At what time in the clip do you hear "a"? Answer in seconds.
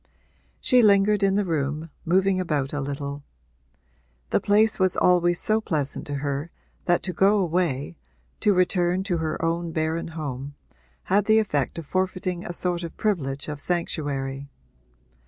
2.73-2.81, 12.43-12.51